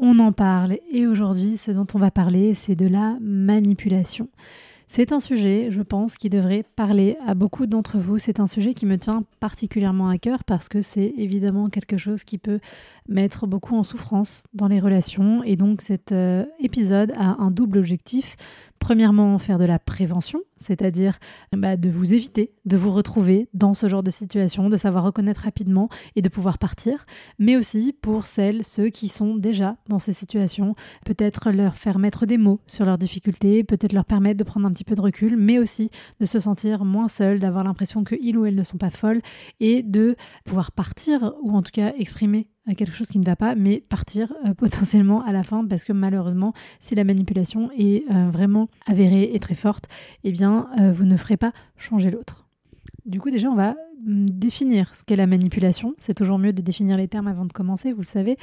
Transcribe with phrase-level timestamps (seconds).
[0.00, 0.78] On en parle.
[0.92, 4.28] Et aujourd'hui, ce dont on va parler, c'est de la manipulation.
[4.90, 8.16] C'est un sujet, je pense, qui devrait parler à beaucoup d'entre vous.
[8.16, 12.24] C'est un sujet qui me tient particulièrement à cœur parce que c'est évidemment quelque chose
[12.24, 12.58] qui peut
[13.06, 15.42] mettre beaucoup en souffrance dans les relations.
[15.42, 18.36] Et donc cet euh, épisode a un double objectif.
[18.80, 21.18] Premièrement, faire de la prévention, c'est-à-dire
[21.52, 25.42] bah, de vous éviter de vous retrouver dans ce genre de situation, de savoir reconnaître
[25.42, 27.06] rapidement et de pouvoir partir,
[27.38, 32.26] mais aussi pour celles, ceux qui sont déjà dans ces situations, peut-être leur faire mettre
[32.26, 35.36] des mots sur leurs difficultés, peut-être leur permettre de prendre un petit peu de recul,
[35.36, 35.90] mais aussi
[36.20, 39.22] de se sentir moins seul, d'avoir l'impression qu'ils ou elles ne sont pas folles
[39.60, 43.54] et de pouvoir partir ou en tout cas exprimer quelque chose qui ne va pas,
[43.54, 48.28] mais partir euh, potentiellement à la fin parce que malheureusement, si la manipulation est euh,
[48.30, 49.88] vraiment avérée et très forte,
[50.24, 52.46] eh bien, euh, vous ne ferez pas changer l'autre.
[53.06, 55.94] Du coup, déjà, on va mm, définir ce qu'est la manipulation.
[55.98, 58.36] C'est toujours mieux de définir les termes avant de commencer, vous le savez.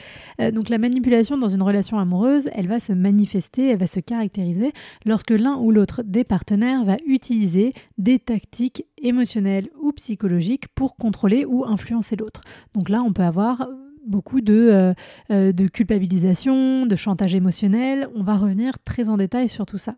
[0.54, 4.74] donc la manipulation dans une relation amoureuse, elle va se manifester, elle va se caractériser
[5.06, 11.46] lorsque l'un ou l'autre des partenaires va utiliser des tactiques émotionnelles ou psychologiques pour contrôler
[11.46, 12.42] ou influencer l'autre.
[12.74, 13.68] Donc là, on peut avoir
[14.06, 14.94] beaucoup de, euh,
[15.32, 18.08] euh, de culpabilisation, de chantage émotionnel.
[18.16, 19.96] On va revenir très en détail sur tout ça.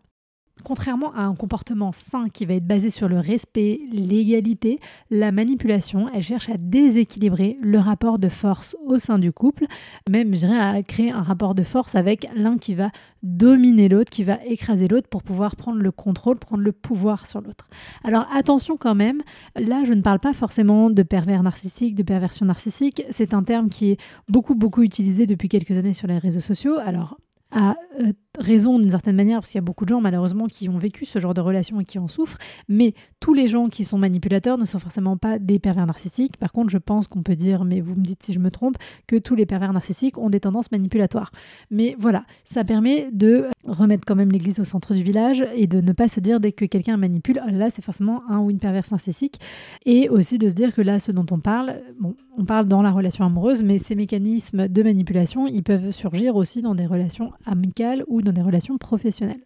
[0.64, 4.80] Contrairement à un comportement sain qui va être basé sur le respect, l'égalité,
[5.10, 9.66] la manipulation, elle cherche à déséquilibrer le rapport de force au sein du couple,
[10.10, 12.90] même je dirais à créer un rapport de force avec l'un qui va
[13.22, 17.40] dominer l'autre, qui va écraser l'autre pour pouvoir prendre le contrôle, prendre le pouvoir sur
[17.40, 17.68] l'autre.
[18.04, 19.22] Alors attention quand même,
[19.56, 23.68] là je ne parle pas forcément de pervers narcissique, de perversion narcissique, c'est un terme
[23.68, 26.76] qui est beaucoup beaucoup utilisé depuis quelques années sur les réseaux sociaux.
[26.84, 27.16] Alors
[27.50, 30.68] à euh, raison d'une certaine manière, parce qu'il y a beaucoup de gens malheureusement qui
[30.68, 33.84] ont vécu ce genre de relation et qui en souffrent, mais tous les gens qui
[33.84, 36.36] sont manipulateurs ne sont forcément pas des pervers narcissiques.
[36.36, 38.76] Par contre, je pense qu'on peut dire, mais vous me dites si je me trompe,
[39.06, 41.32] que tous les pervers narcissiques ont des tendances manipulatoires.
[41.70, 45.80] Mais voilà, ça permet de remettre quand même l'église au centre du village et de
[45.80, 48.58] ne pas se dire dès que quelqu'un manipule, oh là c'est forcément un ou une
[48.58, 49.40] perverse narcissique.
[49.84, 52.82] Et aussi de se dire que là, ce dont on parle, bon, on parle dans
[52.82, 57.32] la relation amoureuse, mais ces mécanismes de manipulation, ils peuvent surgir aussi dans des relations
[57.44, 59.44] amicales ou des relations professionnelles.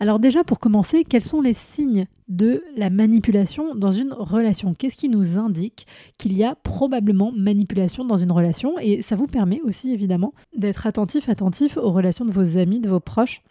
[0.00, 4.74] Alors déjà, pour commencer, quels sont les signes de la manipulation dans une relation?
[4.74, 5.86] Qu'est-ce qui nous indique
[6.18, 8.78] qu'il y a probablement manipulation dans une relation?
[8.80, 12.88] Et ça vous permet aussi, évidemment, d'être attentif, attentif aux relations de vos amis, de
[12.88, 13.42] vos proches,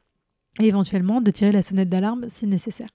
[0.59, 2.89] et éventuellement de tirer la sonnette d'alarme si nécessaire.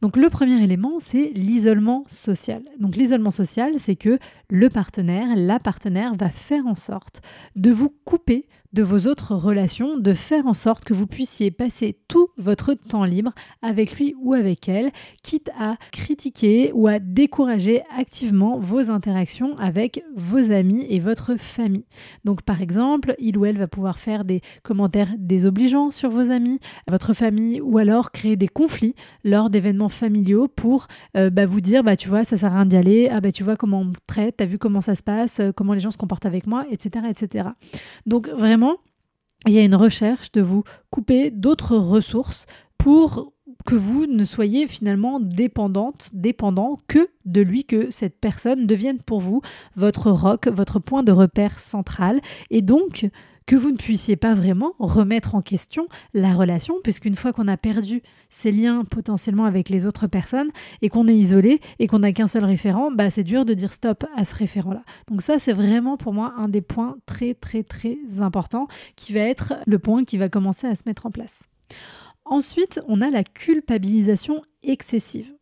[0.00, 2.62] Donc le premier élément, c'est l'isolement social.
[2.78, 7.20] Donc l'isolement social, c'est que le partenaire, la partenaire va faire en sorte
[7.56, 11.98] de vous couper de vos autres relations, de faire en sorte que vous puissiez passer
[12.08, 13.32] tout votre temps libre
[13.62, 14.90] avec lui ou avec elle,
[15.22, 21.86] quitte à critiquer ou à décourager activement vos interactions avec vos amis et votre famille.
[22.24, 26.60] Donc par exemple, il ou elle va pouvoir faire des commentaires désobligeants sur vos amis,
[26.88, 28.94] votre famille, ou alors créer des conflits
[29.24, 32.66] lors d'événements familiaux pour euh, bah, vous dire, bah, tu vois, ça sert à rien
[32.66, 35.02] d'y aller, ah bah, tu vois comment on me traite, t'as vu comment ça se
[35.02, 37.06] passe, euh, comment les gens se comportent avec moi, etc.
[37.08, 37.48] etc.
[38.06, 38.59] Donc vraiment,
[39.46, 42.46] il y a une recherche de vous couper d'autres ressources
[42.78, 43.32] pour
[43.66, 49.20] que vous ne soyez finalement dépendante, dépendant que de lui, que cette personne devienne pour
[49.20, 49.42] vous
[49.76, 52.20] votre roc, votre point de repère central.
[52.50, 53.08] Et donc,
[53.50, 57.56] que vous ne puissiez pas vraiment remettre en question la relation, puisqu'une fois qu'on a
[57.56, 60.50] perdu ces liens potentiellement avec les autres personnes
[60.82, 63.72] et qu'on est isolé et qu'on n'a qu'un seul référent, bah c'est dur de dire
[63.72, 64.84] stop à ce référent-là.
[65.08, 69.22] Donc ça, c'est vraiment pour moi un des points très très très importants qui va
[69.22, 71.48] être le point qui va commencer à se mettre en place.
[72.24, 75.32] Ensuite, on a la culpabilisation excessive.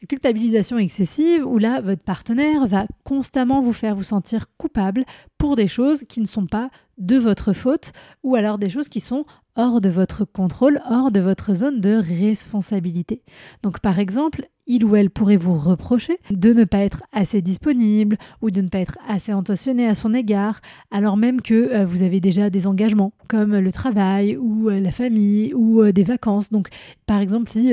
[0.00, 5.04] La culpabilisation excessive, où là, votre partenaire va constamment vous faire vous sentir coupable
[5.38, 7.92] pour des choses qui ne sont pas de votre faute,
[8.22, 9.24] ou alors des choses qui sont
[9.56, 13.22] hors de votre contrôle, hors de votre zone de responsabilité.
[13.62, 18.16] Donc par exemple, il ou elle pourrait vous reprocher de ne pas être assez disponible
[18.40, 20.60] ou de ne pas être assez intentionné à son égard,
[20.90, 24.92] alors même que euh, vous avez déjà des engagements comme le travail ou euh, la
[24.92, 26.50] famille ou euh, des vacances.
[26.50, 26.68] Donc
[27.06, 27.72] par exemple, si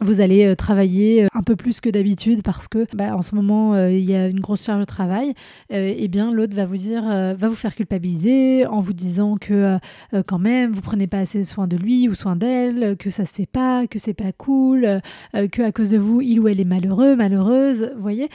[0.00, 3.34] vous allez euh, travailler euh, un peu plus que d'habitude parce que bah, en ce
[3.34, 5.34] moment euh, il y a une grosse charge de travail,
[5.70, 9.78] et eh bien l'autre va vous dire, va vous faire culpabiliser en vous disant que
[10.26, 13.34] quand même vous prenez pas assez soin de lui ou soin d'elle, que ça se
[13.34, 15.00] fait pas, que c'est pas cool,
[15.32, 18.28] que à cause de vous il ou elle est malheureux, malheureuse, voyez.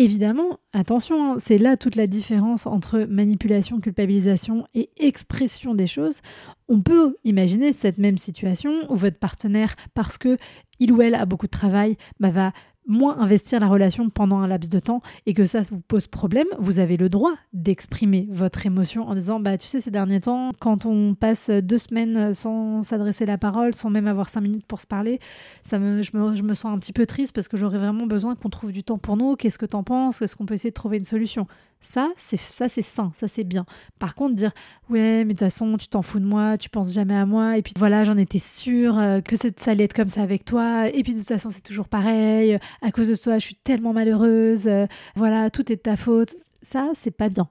[0.00, 6.20] Évidemment, attention, hein, c'est là toute la différence entre manipulation, culpabilisation et expression des choses.
[6.68, 10.36] On peut imaginer cette même situation où votre partenaire, parce que
[10.78, 12.52] il ou elle a beaucoup de travail, bah, va
[12.88, 16.46] moins investir la relation pendant un laps de temps et que ça vous pose problème,
[16.58, 20.52] vous avez le droit d'exprimer votre émotion en disant bah tu sais ces derniers temps
[20.58, 24.80] quand on passe deux semaines sans s'adresser la parole, sans même avoir cinq minutes pour
[24.80, 25.20] se parler,
[25.62, 28.06] ça me, je, me, je me sens un petit peu triste parce que j'aurais vraiment
[28.06, 29.36] besoin qu'on trouve du temps pour nous.
[29.36, 30.22] Qu'est-ce que t'en penses?
[30.22, 31.46] Est-ce qu'on peut essayer de trouver une solution?
[31.80, 33.64] Ça, c'est ça, c'est sain, ça c'est bien.
[33.98, 34.52] Par contre, dire
[34.90, 37.56] ouais, mais de toute façon, tu t'en fous de moi, tu penses jamais à moi,
[37.56, 40.88] et puis voilà, j'en étais sûre euh, que ça allait être comme ça avec toi,
[40.88, 42.58] et puis de toute façon, c'est toujours pareil.
[42.82, 44.66] À cause de toi, je suis tellement malheureuse.
[44.66, 46.34] Euh, voilà, tout est de ta faute.
[46.62, 47.48] Ça, c'est pas bien.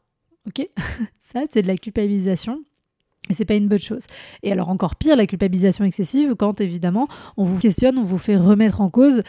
[0.48, 0.68] Ok?
[1.18, 2.64] Ça, c'est de la culpabilisation.
[3.30, 4.06] Et c'est pas une bonne chose.
[4.44, 8.38] Et alors encore pire, la culpabilisation excessive, quand évidemment on vous questionne, on vous fait
[8.38, 9.22] remettre en cause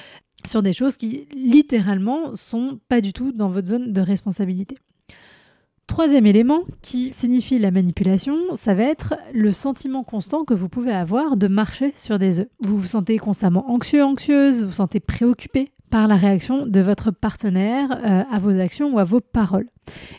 [0.46, 4.76] sur des choses qui littéralement sont pas du tout dans votre zone de responsabilité.
[5.88, 10.92] Troisième élément qui signifie la manipulation, ça va être le sentiment constant que vous pouvez
[10.92, 12.48] avoir de marcher sur des œufs.
[12.60, 17.10] Vous vous sentez constamment anxieux, anxieuse, vous vous sentez préoccupé par la réaction de votre
[17.10, 19.66] partenaire euh, à vos actions ou à vos paroles.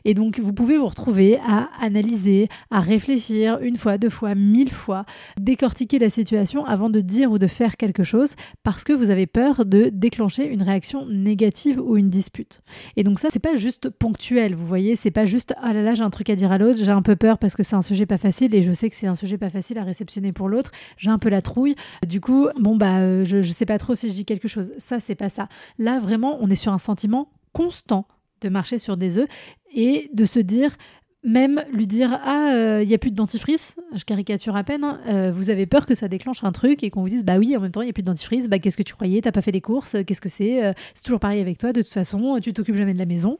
[0.05, 4.71] Et donc, vous pouvez vous retrouver à analyser, à réfléchir une fois, deux fois, mille
[4.71, 5.05] fois,
[5.39, 9.27] décortiquer la situation avant de dire ou de faire quelque chose parce que vous avez
[9.27, 12.61] peur de déclencher une réaction négative ou une dispute.
[12.95, 15.93] Et donc, ça, c'est pas juste ponctuel, vous voyez, c'est pas juste ah là là,
[15.93, 17.81] j'ai un truc à dire à l'autre, j'ai un peu peur parce que c'est un
[17.81, 20.49] sujet pas facile et je sais que c'est un sujet pas facile à réceptionner pour
[20.49, 21.75] l'autre, j'ai un peu la trouille.
[22.07, 24.71] Du coup, bon, bah, euh, je, je sais pas trop si je dis quelque chose.
[24.77, 25.47] Ça, c'est pas ça.
[25.77, 28.05] Là, vraiment, on est sur un sentiment constant
[28.41, 29.27] de marcher sur des œufs
[29.73, 30.75] et de se dire
[31.23, 34.83] même lui dire ah il euh, y a plus de dentifrice je caricature à peine
[34.83, 37.37] hein, euh, vous avez peur que ça déclenche un truc et qu'on vous dise bah
[37.37, 39.21] oui en même temps il y a plus de dentifrice bah qu'est-ce que tu croyais?
[39.21, 41.81] T'as pas fait les courses qu'est-ce que c'est euh, c'est toujours pareil avec toi de
[41.81, 43.37] toute façon tu t'occupes jamais de la maison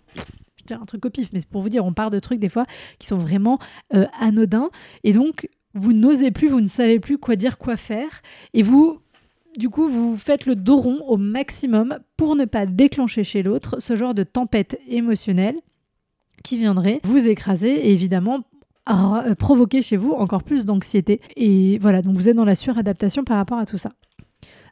[0.72, 2.68] un truc au pif mais c'est pour vous dire on part de trucs des fois
[3.00, 3.57] qui sont vraiment
[4.19, 4.69] anodins
[5.04, 8.22] et donc vous n'osez plus vous ne savez plus quoi dire quoi faire
[8.54, 9.00] et vous
[9.57, 13.78] du coup, vous faites le dos rond au maximum pour ne pas déclencher chez l'autre
[13.80, 15.56] ce genre de tempête émotionnelle
[16.44, 18.44] qui viendrait vous écraser et évidemment
[18.90, 21.22] euh, provoquer chez vous encore plus d'anxiété.
[21.36, 23.92] Et voilà, donc vous êtes dans la suradaptation par rapport à tout ça.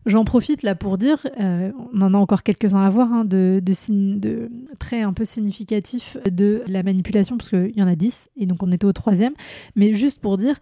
[0.05, 3.61] J'en profite là pour dire, euh, on en a encore quelques-uns à voir, hein, de,
[3.61, 4.49] de,
[4.79, 8.63] traits un peu significatifs de la manipulation, parce qu'il y en a 10, et donc
[8.63, 9.33] on était au troisième,
[9.75, 10.57] mais juste pour dire,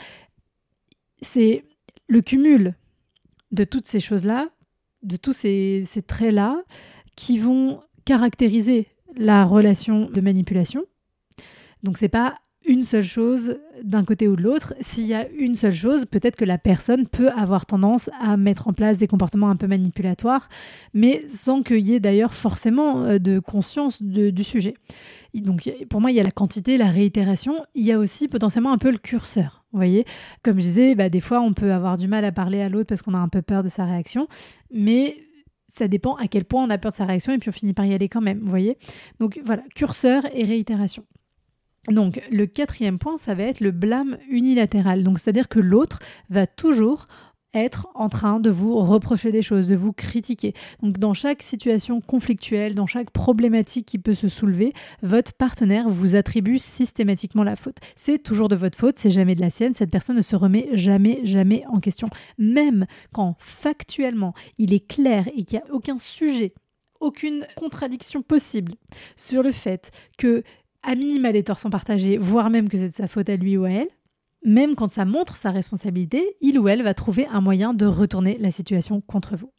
[1.21, 1.63] c'est
[2.07, 2.73] le cumul
[3.51, 4.49] de toutes ces choses-là,
[5.03, 6.63] de tous ces, traits-là,
[7.15, 10.83] qui vont caractériser la relation de manipulation.
[11.83, 14.73] Donc c'est pas une seule chose d'un côté ou de l'autre.
[14.81, 18.67] S'il y a une seule chose, peut-être que la personne peut avoir tendance à mettre
[18.67, 20.49] en place des comportements un peu manipulatoires,
[20.93, 24.75] mais sans qu'il y ait d'ailleurs forcément euh, de conscience du sujet.
[25.33, 28.71] Donc pour moi, il y a la quantité, la réitération, il y a aussi potentiellement
[28.71, 29.65] un peu le curseur.
[29.71, 30.05] Vous voyez,
[30.43, 32.87] comme je disais, bah, des fois on peut avoir du mal à parler à l'autre
[32.87, 34.27] parce qu'on a un peu peur de sa réaction,
[34.71, 35.17] mais
[35.67, 37.73] ça dépend à quel point on a peur de sa réaction et puis on finit
[37.73, 38.77] par y aller quand même, vous voyez.
[39.19, 41.03] Donc voilà, curseur et réitération.
[41.89, 45.03] Donc le quatrième point, ça va être le blâme unilatéral.
[45.03, 45.99] Donc c'est-à-dire que l'autre
[46.29, 47.07] va toujours
[47.55, 50.53] être en train de vous reprocher des choses, de vous critiquer.
[50.83, 56.15] Donc dans chaque situation conflictuelle, dans chaque problématique qui peut se soulever, votre partenaire vous
[56.15, 57.77] attribue systématiquement la faute.
[57.95, 60.67] C'est toujours de votre faute, c'est jamais de la sienne, cette personne ne se remet
[60.73, 62.09] jamais, jamais en question.
[62.37, 66.53] Même quand factuellement il est clair et qu'il n'y a aucun sujet,
[66.99, 68.73] aucune contradiction possible
[69.15, 70.43] sur le fait que
[70.85, 73.57] à minima les torts sont partagés, voire même que c'est de sa faute à lui
[73.57, 73.89] ou à elle,
[74.45, 78.37] même quand ça montre sa responsabilité, il ou elle va trouver un moyen de retourner
[78.39, 79.51] la situation contre vous.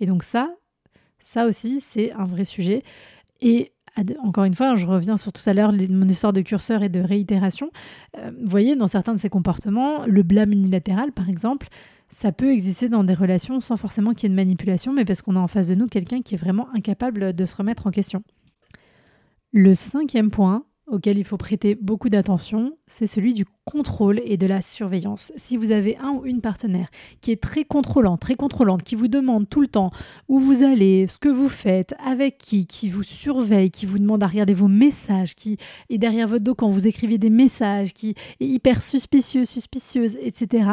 [0.00, 0.54] Et donc ça,
[1.18, 2.82] ça aussi, c'est un vrai sujet.
[3.40, 3.72] Et
[4.22, 7.00] encore une fois, je reviens sur tout à l'heure mon histoire de curseur et de
[7.00, 7.70] réitération.
[8.18, 11.68] Euh, vous voyez, dans certains de ces comportements, le blâme unilatéral, par exemple,
[12.08, 15.22] ça peut exister dans des relations sans forcément qu'il y ait de manipulation, mais parce
[15.22, 17.90] qu'on a en face de nous quelqu'un qui est vraiment incapable de se remettre en
[17.90, 18.22] question.
[19.56, 24.48] Le cinquième point, auquel il faut prêter beaucoup d'attention, c'est celui du contrôle et de
[24.48, 25.32] la surveillance.
[25.36, 26.88] Si vous avez un ou une partenaire
[27.20, 29.92] qui est très contrôlant, très contrôlante, qui vous demande tout le temps
[30.26, 34.24] où vous allez, ce que vous faites, avec qui, qui vous surveille, qui vous demande
[34.24, 35.56] à regarder vos messages, qui
[35.88, 40.68] est derrière votre dos quand vous écrivez des messages, qui est hyper suspicieux, suspicieuse, etc.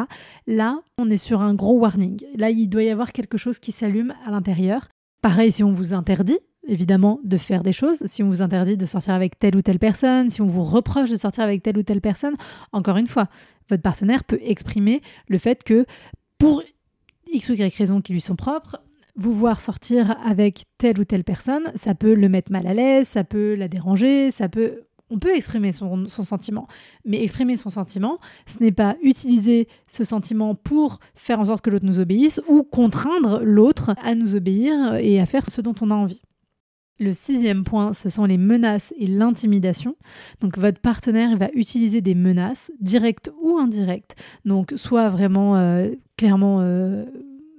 [0.48, 2.18] Là, on est sur un gros warning.
[2.36, 4.88] Là, il doit y avoir quelque chose qui s'allume à l'intérieur.
[5.20, 8.02] Pareil, si on vous interdit, évidemment de faire des choses.
[8.06, 11.10] Si on vous interdit de sortir avec telle ou telle personne, si on vous reproche
[11.10, 12.34] de sortir avec telle ou telle personne,
[12.72, 13.28] encore une fois,
[13.68, 15.86] votre partenaire peut exprimer le fait que
[16.38, 16.62] pour
[17.32, 18.80] X ou Y raisons qui lui sont propres,
[19.16, 23.08] vous voir sortir avec telle ou telle personne, ça peut le mettre mal à l'aise,
[23.08, 26.66] ça peut la déranger, ça peut on peut exprimer son, son, sentiment,
[27.04, 31.68] mais exprimer son sentiment, ce n'est pas utiliser ce sentiment pour faire en sorte que
[31.68, 35.90] l'autre nous obéisse ou contraindre l'autre à nous obéir et à faire ce dont on
[35.90, 36.22] a envie.
[37.00, 39.96] Le sixième point, ce sont les menaces et l'intimidation.
[40.40, 44.14] Donc votre partenaire va utiliser des menaces, directes ou indirectes.
[44.44, 46.60] Donc soit vraiment euh, clairement...
[46.60, 47.04] Euh,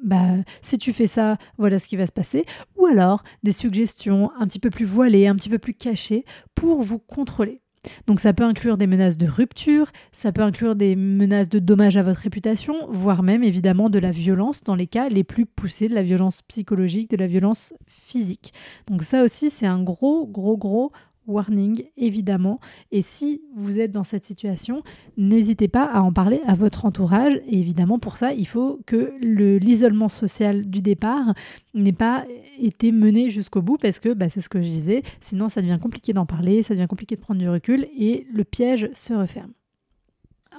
[0.03, 2.45] bah, si tu fais ça, voilà ce qui va se passer.
[2.77, 6.25] Ou alors des suggestions un petit peu plus voilées, un petit peu plus cachées
[6.55, 7.62] pour vous contrôler.
[8.07, 11.97] Donc ça peut inclure des menaces de rupture, ça peut inclure des menaces de dommages
[11.97, 15.87] à votre réputation, voire même évidemment de la violence dans les cas les plus poussés,
[15.87, 18.53] de la violence psychologique, de la violence physique.
[18.87, 20.91] Donc ça aussi c'est un gros, gros, gros
[21.27, 22.59] warning, évidemment.
[22.91, 24.83] Et si vous êtes dans cette situation,
[25.17, 27.35] n'hésitez pas à en parler à votre entourage.
[27.47, 31.33] Et évidemment, pour ça, il faut que l'isolement social du départ
[31.73, 32.25] n'ait pas
[32.59, 35.79] été mené jusqu'au bout, parce que bah, c'est ce que je disais, sinon ça devient
[35.81, 39.51] compliqué d'en parler, ça devient compliqué de prendre du recul, et le piège se referme.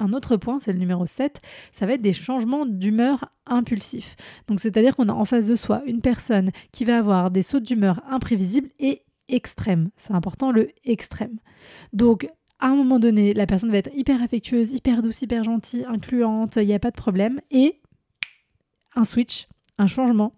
[0.01, 1.41] Un autre point, c'est le numéro 7,
[1.71, 4.17] ça va être des changements d'humeur impulsifs.
[4.49, 7.61] Donc c'est-à-dire qu'on a en face de soi une personne qui va avoir des sauts
[7.61, 9.91] d'humeur imprévisibles et extrême.
[9.97, 11.39] C'est important, le extrême.
[11.93, 12.29] Donc,
[12.59, 16.57] à un moment donné, la personne va être hyper affectueuse, hyper douce, hyper gentille, incluante,
[16.57, 17.41] il n'y a pas de problème.
[17.51, 17.81] Et
[18.95, 20.33] un switch, un changement,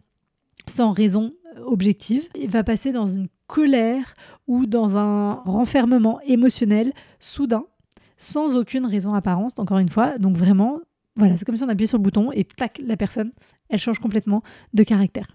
[0.66, 4.14] sans raison objective, il va passer dans une colère
[4.46, 7.64] ou dans un renfermement émotionnel soudain,
[8.16, 10.18] sans aucune raison apparente, encore une fois.
[10.18, 10.80] Donc vraiment,
[11.16, 13.32] voilà, c'est comme si on appuyait sur le bouton et tac, la personne,
[13.68, 14.42] elle change complètement
[14.74, 15.28] de caractère.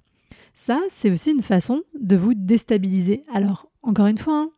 [0.54, 3.24] Ça, c'est aussi une façon de vous déstabiliser.
[3.34, 4.50] Alors, encore une fois, hein,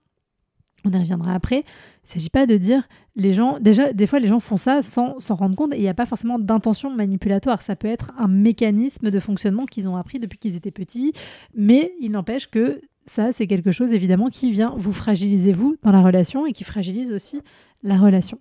[0.86, 1.60] on y reviendra après.
[1.60, 3.60] Il ne s'agit pas de dire les gens.
[3.60, 5.94] Déjà, des fois, les gens font ça sans s'en rendre compte et il n'y a
[5.94, 7.62] pas forcément d'intention manipulatoire.
[7.62, 11.14] Ça peut être un mécanisme de fonctionnement qu'ils ont appris depuis qu'ils étaient petits,
[11.56, 15.92] mais il n'empêche que ça, c'est quelque chose évidemment qui vient vous fragiliser vous dans
[15.92, 17.42] la relation et qui fragilise aussi
[17.82, 18.40] la relation.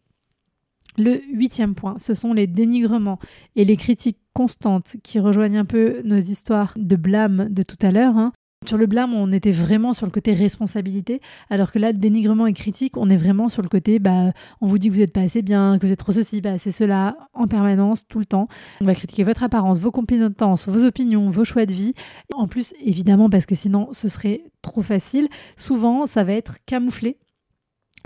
[0.99, 3.19] Le huitième point, ce sont les dénigrements
[3.57, 7.91] et les critiques constantes qui rejoignent un peu nos histoires de blâme de tout à
[7.91, 8.17] l'heure.
[8.17, 8.33] Hein.
[8.67, 11.21] Sur le blâme, on était vraiment sur le côté responsabilité,
[11.51, 14.79] alors que là, dénigrement et critique, on est vraiment sur le côté, bah, on vous
[14.79, 17.17] dit que vous n'êtes pas assez bien, que vous êtes trop ceci, pas assez cela,
[17.35, 18.47] en permanence, tout le temps.
[18.81, 21.95] On va critiquer votre apparence, vos compétences, vos opinions, vos choix de vie.
[22.35, 27.19] En plus, évidemment, parce que sinon, ce serait trop facile, souvent, ça va être camouflé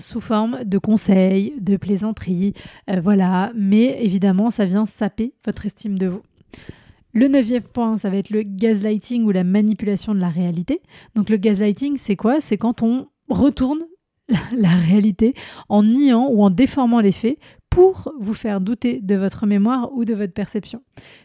[0.00, 2.54] sous forme de conseils, de plaisanteries,
[2.90, 3.52] euh, voilà.
[3.54, 6.22] Mais évidemment, ça vient saper votre estime de vous.
[7.12, 10.82] Le neuvième point, ça va être le gaslighting ou la manipulation de la réalité.
[11.14, 12.40] Donc le gaslighting, c'est quoi?
[12.40, 13.80] C'est quand on retourne
[14.56, 15.34] la réalité
[15.68, 17.38] en niant ou en déformant les faits
[17.76, 20.80] pour vous faire douter de votre mémoire ou de votre perception.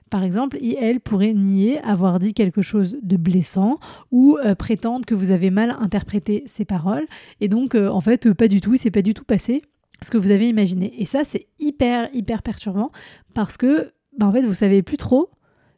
[0.10, 3.80] Par exemple, elle pourrait nier avoir dit quelque chose de blessant
[4.12, 7.06] ou euh, prétendre que vous avez mal interprété ses paroles
[7.40, 9.62] et donc euh, en fait pas du tout, c'est pas du tout passé
[10.04, 10.94] ce que vous avez imaginé.
[11.02, 12.92] Et ça c'est hyper hyper perturbant
[13.34, 15.30] parce que bah, en fait vous savez plus trop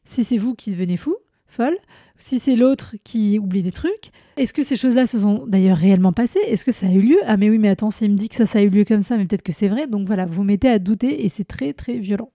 [0.05, 1.15] si c'est vous qui devenez fou,
[1.53, 1.77] folle,
[2.17, 6.13] si c'est l'autre qui oublie des trucs, est-ce que ces choses-là se sont d'ailleurs réellement
[6.13, 6.39] passées?
[6.47, 7.17] Est-ce que ça a eu lieu?
[7.25, 9.01] Ah mais oui, mais attends, s'il me dit que ça, ça a eu lieu comme
[9.01, 9.87] ça, mais peut-être que c'est vrai.
[9.87, 12.31] Donc voilà, vous mettez à douter et c'est très très violent.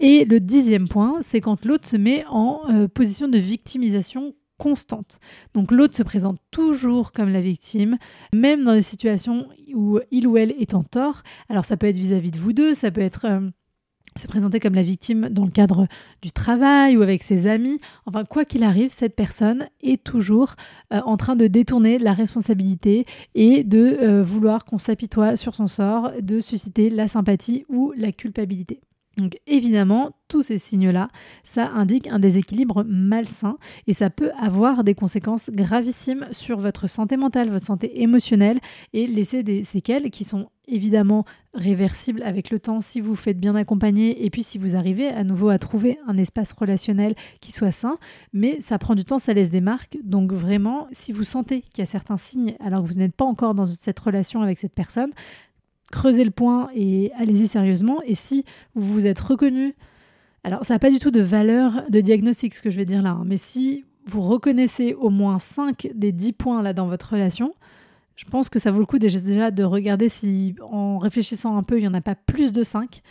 [0.00, 5.18] Et le dixième point, c'est quand l'autre se met en euh, position de victimisation constante.
[5.54, 7.98] Donc l'autre se présente toujours comme la victime,
[8.32, 11.22] même dans des situations où il ou elle est en tort.
[11.48, 13.26] Alors ça peut être vis-à-vis de vous deux, ça peut être...
[13.26, 13.40] Euh,
[14.18, 15.86] se présenter comme la victime dans le cadre
[16.22, 17.80] du travail ou avec ses amis.
[18.06, 20.54] Enfin, quoi qu'il arrive, cette personne est toujours
[20.92, 25.68] euh, en train de détourner la responsabilité et de euh, vouloir qu'on s'apitoie sur son
[25.68, 28.80] sort, de susciter la sympathie ou la culpabilité.
[29.18, 31.08] Donc évidemment, tous ces signes-là,
[31.44, 37.18] ça indique un déséquilibre malsain et ça peut avoir des conséquences gravissimes sur votre santé
[37.18, 38.58] mentale, votre santé émotionnelle
[38.94, 43.54] et laisser des séquelles qui sont évidemment réversibles avec le temps si vous faites bien
[43.54, 47.72] accompagner et puis si vous arrivez à nouveau à trouver un espace relationnel qui soit
[47.72, 47.98] sain,
[48.32, 49.98] mais ça prend du temps, ça laisse des marques.
[50.02, 53.26] Donc vraiment, si vous sentez qu'il y a certains signes alors que vous n'êtes pas
[53.26, 55.10] encore dans cette relation avec cette personne,
[55.92, 58.00] creusez le point et allez-y sérieusement.
[58.04, 58.44] Et si
[58.74, 59.76] vous vous êtes reconnu,
[60.42, 63.02] alors ça n'a pas du tout de valeur de diagnostic ce que je vais dire
[63.02, 67.12] là, hein, mais si vous reconnaissez au moins 5 des 10 points là dans votre
[67.12, 67.54] relation,
[68.16, 71.78] je pense que ça vaut le coup déjà de regarder si en réfléchissant un peu,
[71.78, 73.02] il n'y en a pas plus de 5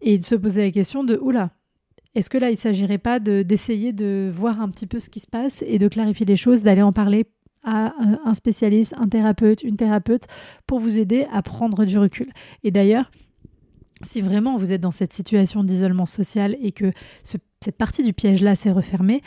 [0.00, 1.50] et de se poser la question de oula,
[2.14, 5.20] est-ce que là il ne s'agirait pas d'essayer de voir un petit peu ce qui
[5.20, 7.26] se passe et de clarifier les choses, d'aller en parler
[7.64, 10.24] à euh, un spécialiste, un thérapeute, une thérapeute
[10.66, 12.32] pour vous aider à prendre du recul.
[12.64, 13.10] Et d'ailleurs,
[14.02, 18.54] si vraiment vous êtes dans cette situation d'isolement social et que cette partie du piège-là
[18.54, 19.22] s'est refermée,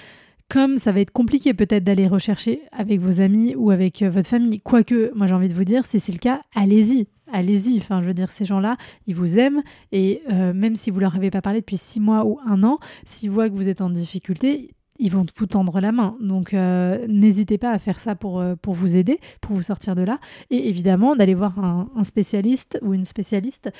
[0.49, 4.27] comme ça va être compliqué peut-être d'aller rechercher avec vos amis ou avec euh, votre
[4.27, 7.77] famille, quoique, moi j'ai envie de vous dire, si c'est le cas, allez-y, allez-y.
[7.77, 11.15] Enfin, je veux dire, ces gens-là, ils vous aiment et euh, même si vous leur
[11.15, 13.89] avez pas parlé depuis six mois ou un an, s'ils voient que vous êtes en
[13.89, 16.15] difficulté, ils vont vous tendre la main.
[16.21, 19.95] Donc euh, n'hésitez pas à faire ça pour, euh, pour vous aider, pour vous sortir
[19.95, 20.19] de là.
[20.49, 23.71] Et évidemment, d'aller voir un, spécialiste ou une spécialiste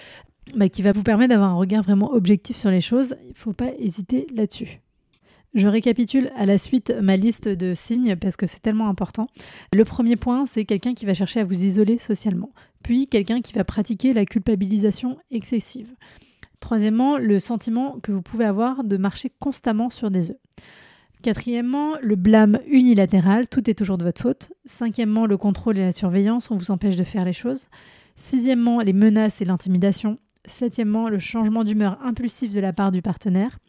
[0.56, 3.16] bah, qui va vous permettre d'avoir un regard vraiment objectif sur les choses.
[3.26, 4.80] Il ne faut pas hésiter là-dessus.
[5.54, 9.28] Je récapitule à la suite ma liste de signes parce que c'est tellement important.
[9.72, 12.52] Le premier point, c'est quelqu'un qui va chercher à vous isoler socialement.
[12.82, 15.94] Puis quelqu'un qui va pratiquer la culpabilisation excessive.
[16.60, 20.38] Troisièmement, le sentiment que vous pouvez avoir de marcher constamment sur des œufs.
[21.24, 24.52] Quatrièmement, le blâme unilatéral, tout est toujours de votre faute.
[24.66, 27.70] Cinquièmement, le contrôle et la surveillance, on vous empêche de faire les choses.
[28.18, 30.20] Sixièmement, les menaces et l'intimidation.
[30.44, 33.60] Septièmement, le changement d'humeur impulsif de la part du partenaire.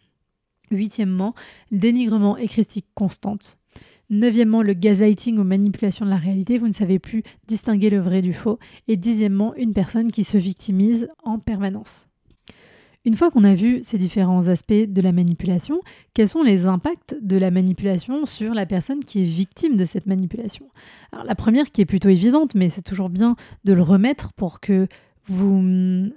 [0.73, 1.33] Huitièmement,
[1.71, 3.57] dénigrement et critique constante.
[4.11, 8.21] Neuvièmement, le gaslighting ou manipulation de la réalité, vous ne savez plus distinguer le vrai
[8.21, 8.59] du faux.
[8.89, 12.09] Et dixièmement, une personne qui se victimise en permanence.
[13.07, 15.81] Une fois qu'on a vu ces différents aspects de la manipulation,
[16.15, 20.07] quels sont les impacts de la manipulation sur la personne qui est victime de cette
[20.07, 20.67] manipulation?
[21.13, 24.61] Alors la première qui est plutôt évidente, mais c'est toujours bien de le remettre pour
[24.61, 24.89] que
[25.27, 26.11] vous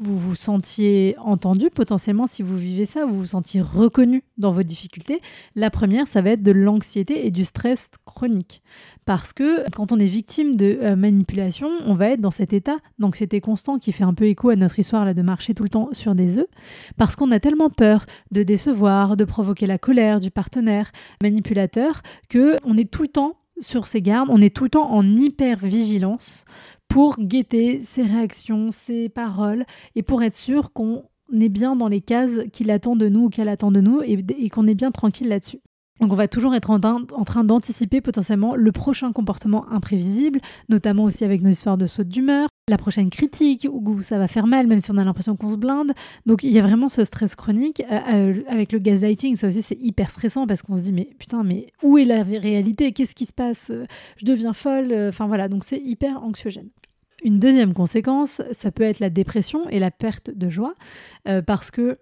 [0.00, 4.62] vous vous sentiez entendu potentiellement si vous vivez ça, vous vous sentiez reconnu dans vos
[4.62, 5.20] difficultés.
[5.54, 8.62] La première, ça va être de l'anxiété et du stress chronique.
[9.04, 12.78] Parce que quand on est victime de euh, manipulation, on va être dans cet état
[12.98, 15.68] d'anxiété constant qui fait un peu écho à notre histoire là de marcher tout le
[15.68, 16.48] temps sur des œufs.
[16.96, 22.56] Parce qu'on a tellement peur de décevoir, de provoquer la colère du partenaire manipulateur, que
[22.64, 25.58] on est tout le temps sur ses gardes, on est tout le temps en hyper
[25.58, 26.46] vigilance
[26.90, 32.00] pour guetter ses réactions, ses paroles, et pour être sûr qu'on est bien dans les
[32.00, 35.28] cases qu'il attend de nous ou qu'elle attend de nous, et, qu'on est bien tranquille
[35.28, 35.60] là-dessus.
[36.00, 36.80] Donc on va toujours être en,
[37.24, 42.48] train d'anticiper potentiellement le prochain comportement imprévisible, notamment aussi avec nos histoires de saute d'humeur,
[42.68, 45.56] la prochaine critique où ça va faire mal même si on a l'impression qu'on se
[45.56, 45.92] blinde.
[46.24, 47.82] Donc il y a vraiment ce stress chronique.
[47.92, 51.10] Euh, euh, avec le gaslighting, ça aussi c'est hyper stressant parce qu'on se dit mais
[51.18, 52.92] putain mais où est la réalité?
[52.92, 53.70] Qu'est-ce qui se passe?
[54.16, 54.94] Je deviens folle.
[55.10, 56.70] Enfin voilà, donc c'est hyper anxiogène.
[57.22, 60.74] Une deuxième conséquence, ça peut être la dépression et la perte de joie,
[61.28, 61.98] euh, parce que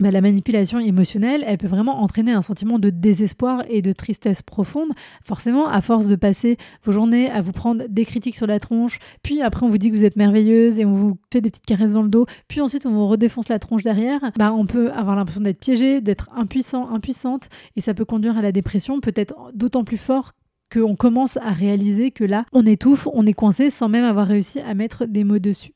[0.00, 4.40] bah, la manipulation émotionnelle, elle peut vraiment entraîner un sentiment de désespoir et de tristesse
[4.40, 4.88] profonde.
[5.22, 8.98] Forcément, à force de passer vos journées à vous prendre des critiques sur la tronche,
[9.22, 11.66] puis après on vous dit que vous êtes merveilleuse et on vous fait des petites
[11.66, 14.90] caresses dans le dos, puis ensuite on vous redéfonce la tronche derrière, bah, on peut
[14.92, 19.34] avoir l'impression d'être piégé, d'être impuissant, impuissante, et ça peut conduire à la dépression, peut-être
[19.52, 20.32] d'autant plus fort
[20.72, 24.60] qu'on commence à réaliser que là, on étouffe, on est coincé sans même avoir réussi
[24.60, 25.72] à mettre des mots dessus.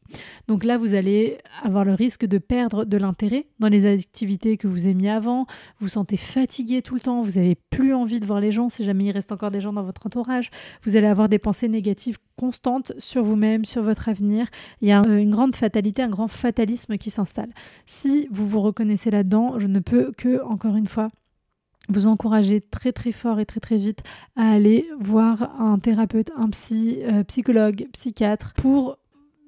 [0.49, 4.69] Donc là, vous allez avoir le risque de perdre de l'intérêt dans les activités que
[4.69, 5.47] vous aimiez avant,
[5.79, 8.69] vous vous sentez fatigué tout le temps, vous n'avez plus envie de voir les gens
[8.69, 10.51] si jamais il reste encore des gens dans votre entourage,
[10.85, 14.47] vous allez avoir des pensées négatives constantes sur vous-même, sur votre avenir.
[14.81, 17.51] Il y a une grande fatalité, un grand fatalisme qui s'installe.
[17.87, 21.09] Si vous vous reconnaissez là-dedans, je ne peux que, encore une fois,
[21.89, 24.03] vous encourager très très fort et très très vite
[24.37, 28.99] à aller voir un thérapeute, un psy, euh, psychologue, psychiatre pour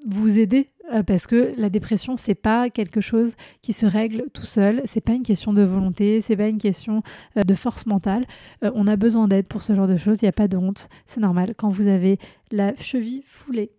[0.07, 4.47] vous aider euh, parce que la dépression c'est pas quelque chose qui se règle tout
[4.47, 7.03] seul, c'est pas une question de volonté, c'est pas une question
[7.37, 8.25] euh, de force mentale.
[8.63, 10.89] on a besoin d'aide pour ce genre de choses, il n'y a pas de honte,
[11.07, 11.55] c'est normal.
[11.57, 12.19] Quand vous avez
[12.53, 13.71] la cheville foulée,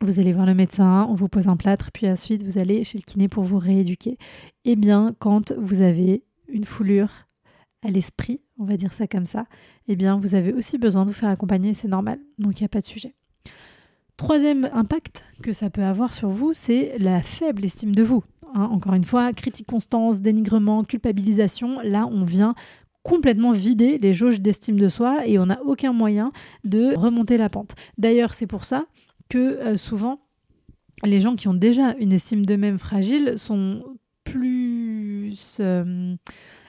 [0.00, 2.98] vous allez voir le médecin, on vous pose un plâtre, puis ensuite vous allez chez
[2.98, 4.12] le kiné pour vous rééduquer.
[4.64, 7.10] Et eh bien, quand vous avez une foulure
[7.84, 9.46] à l'esprit, on va dire ça comme ça,
[9.88, 12.66] eh bien vous avez aussi besoin de vous faire accompagner, c'est normal, donc il n'y
[12.66, 13.14] a pas de sujet.
[14.16, 18.22] Troisième impact que ça peut avoir sur vous, c'est la faible estime de vous.
[18.54, 22.54] Hein, encore une fois, critique constance, dénigrement, culpabilisation, là on vient
[23.02, 26.32] complètement vider les jauges d'estime de soi et on n'a aucun moyen
[26.64, 27.74] de remonter la pente.
[27.98, 28.86] D'ailleurs, c'est pour ça
[29.28, 30.20] que euh, souvent,
[31.04, 33.82] les gens qui ont déjà une estime d'eux-mêmes fragile sont
[34.24, 36.14] plus euh,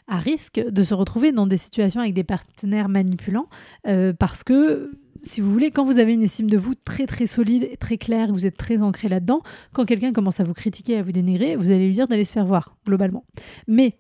[0.08, 3.48] à risque de se retrouver dans des situations avec des partenaires manipulants
[3.88, 4.92] euh, parce que
[5.26, 7.98] si vous voulez, quand vous avez une estime de vous très très solide et très
[7.98, 9.42] claire, vous êtes très ancré là-dedans,
[9.74, 12.34] quand quelqu'un commence à vous critiquer, à vous dénigrer, vous allez lui dire d'aller se
[12.34, 13.26] faire voir, globalement.
[13.68, 13.98] Mais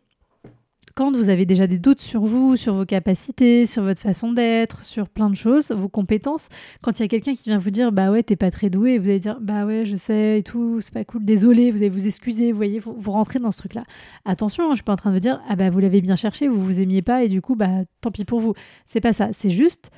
[0.95, 4.85] quand vous avez déjà des doutes sur vous, sur vos capacités, sur votre façon d'être,
[4.85, 6.47] sur plein de choses, vos compétences,
[6.81, 8.97] quand il y a quelqu'un qui vient vous dire bah ouais, t'es pas très doué,
[8.97, 11.89] vous allez dire bah ouais, je sais et tout, c'est pas cool, désolé, vous allez
[11.89, 13.83] vous excuser, vous voyez, vous, vous rentrez dans ce truc-là.
[14.23, 16.15] Attention, hein, je suis pas en train de vous dire ah bah vous l'avez bien
[16.15, 18.53] cherché, vous vous aimiez pas et du coup bah tant pis pour vous.
[18.87, 19.91] C'est pas ça, c'est juste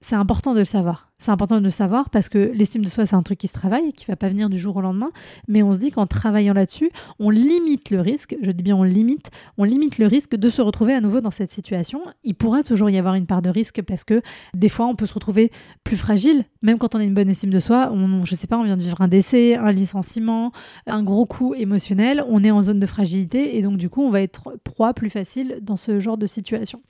[0.00, 1.11] c'est important de le savoir.
[1.22, 3.52] C'est important de le savoir parce que l'estime de soi, c'est un truc qui se
[3.52, 5.12] travaille, qui va pas venir du jour au lendemain.
[5.46, 8.36] Mais on se dit qu'en travaillant là-dessus, on limite le risque.
[8.42, 9.30] Je dis bien on limite.
[9.56, 12.00] On limite le risque de se retrouver à nouveau dans cette situation.
[12.24, 14.20] Il pourra toujours y avoir une part de risque parce que
[14.52, 15.52] des fois, on peut se retrouver
[15.84, 17.92] plus fragile, même quand on a une bonne estime de soi.
[17.92, 20.50] On, je sais pas, on vient de vivre un décès, un licenciement,
[20.88, 22.24] un gros coup émotionnel.
[22.28, 25.08] On est en zone de fragilité et donc du coup, on va être proie plus
[25.08, 26.80] facile dans ce genre de situation.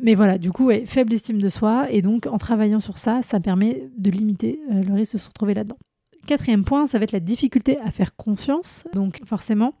[0.00, 3.40] Mais voilà, du coup, faible estime de soi et donc en travaillant sur ça, ça
[3.40, 5.78] permet de limiter euh, le risque de se retrouver là-dedans.
[6.26, 8.84] Quatrième point, ça va être la difficulté à faire confiance.
[8.94, 9.74] Donc forcément,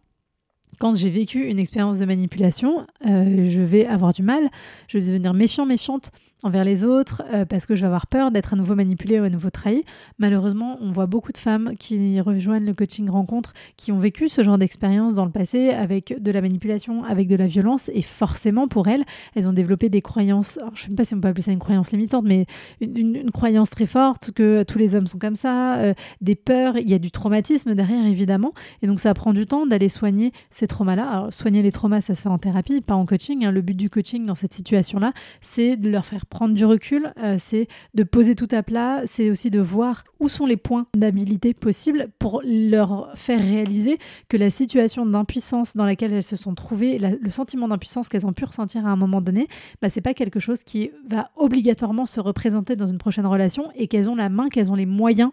[0.78, 4.48] quand j'ai vécu une expérience de manipulation, euh, je vais avoir du mal,
[4.88, 6.10] je vais devenir méfiant, méfiante
[6.44, 9.24] envers les autres euh, parce que je vais avoir peur d'être à nouveau manipulée ou
[9.24, 9.84] à nouveau trahie.
[10.18, 14.42] Malheureusement, on voit beaucoup de femmes qui rejoignent le coaching rencontre qui ont vécu ce
[14.42, 18.68] genre d'expérience dans le passé avec de la manipulation, avec de la violence et forcément
[18.68, 19.04] pour elles,
[19.34, 21.58] elles ont développé des croyances, je ne sais pas si on peut appeler ça une
[21.58, 22.46] croyance limitante, mais
[22.80, 26.88] une, croyance très forte que tous les hommes sont comme ça, euh, des peurs, il
[26.88, 28.52] y a du traumatisme derrière évidemment
[28.82, 31.08] et donc ça prend du temps d'aller soigner ces traumas-là.
[31.08, 33.44] Alors soigner les traumas, ça se fait en thérapie, pas en coaching.
[33.44, 33.50] Hein.
[33.50, 37.36] Le but du coaching dans cette situation-là, c'est de leur faire prendre du recul, euh,
[37.38, 41.54] c'est de poser tout à plat, c'est aussi de voir où sont les points d'habilité
[41.54, 46.98] possibles pour leur faire réaliser que la situation d'impuissance dans laquelle elles se sont trouvées,
[46.98, 49.46] le sentiment d'impuissance qu'elles ont pu ressentir à un moment donné,
[49.80, 53.86] bah, c'est pas quelque chose qui va obligatoirement se représenter dans une prochaine relation et
[53.86, 55.30] qu'elles ont la main, qu'elles ont les moyens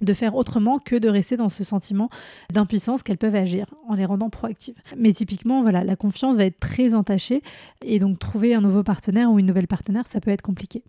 [0.00, 2.10] de faire autrement que de rester dans ce sentiment
[2.52, 4.76] d'impuissance qu'elles peuvent agir en les rendant proactives.
[4.96, 7.42] Mais typiquement, voilà, la confiance va être très entachée
[7.84, 10.82] et donc trouver un nouveau partenaire ou une nouvelle partenaire, ça peut être compliqué.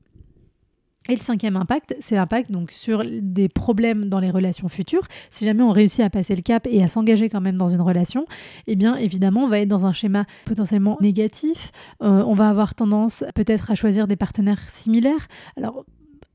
[1.09, 5.07] Et le cinquième impact, c'est l'impact donc sur des problèmes dans les relations futures.
[5.31, 7.81] Si jamais on réussit à passer le cap et à s'engager quand même dans une
[7.81, 8.27] relation,
[8.67, 11.71] eh bien évidemment on va être dans un schéma potentiellement négatif.
[12.03, 15.27] Euh, on va avoir tendance peut-être à choisir des partenaires similaires.
[15.57, 15.85] Alors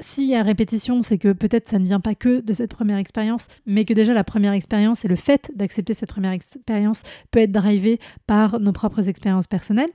[0.00, 2.98] s'il y a répétition, c'est que peut-être ça ne vient pas que de cette première
[2.98, 7.40] expérience, mais que déjà la première expérience et le fait d'accepter cette première expérience peut
[7.40, 9.90] être drivé par nos propres expériences personnelles.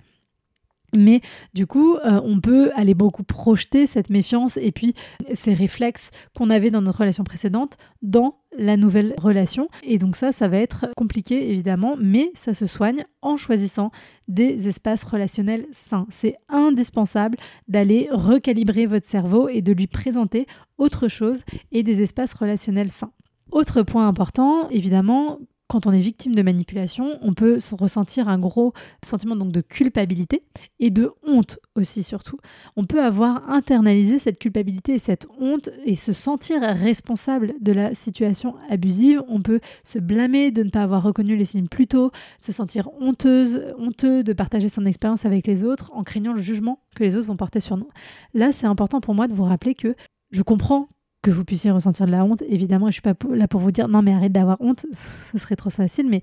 [0.95, 1.21] Mais
[1.53, 4.93] du coup, euh, on peut aller beaucoup projeter cette méfiance et puis
[5.33, 9.69] ces réflexes qu'on avait dans notre relation précédente dans la nouvelle relation.
[9.83, 13.91] Et donc ça, ça va être compliqué évidemment, mais ça se soigne en choisissant
[14.27, 16.07] des espaces relationnels sains.
[16.09, 22.33] C'est indispensable d'aller recalibrer votre cerveau et de lui présenter autre chose et des espaces
[22.33, 23.11] relationnels sains.
[23.51, 25.39] Autre point important, évidemment,
[25.71, 30.43] quand on est victime de manipulation, on peut ressentir un gros sentiment donc de culpabilité
[30.81, 32.37] et de honte aussi surtout.
[32.75, 37.95] On peut avoir internalisé cette culpabilité et cette honte et se sentir responsable de la
[37.95, 39.23] situation abusive.
[39.29, 42.89] On peut se blâmer de ne pas avoir reconnu les signes plus tôt, se sentir
[42.99, 47.15] honteuse, honteux de partager son expérience avec les autres en craignant le jugement que les
[47.15, 47.87] autres vont porter sur nous.
[48.33, 49.95] Là, c'est important pour moi de vous rappeler que
[50.31, 50.89] je comprends
[51.21, 52.43] que vous puissiez ressentir de la honte.
[52.47, 54.85] Évidemment, je suis pas là pour vous dire non, mais arrête d'avoir honte,
[55.31, 56.21] ce serait trop facile, mais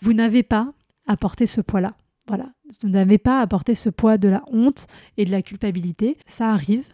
[0.00, 0.72] vous n'avez pas
[1.06, 1.92] à porter ce poids-là.
[2.28, 2.46] Voilà,
[2.82, 6.16] vous n'avez pas à porter ce poids de la honte et de la culpabilité.
[6.26, 6.84] Ça arrive.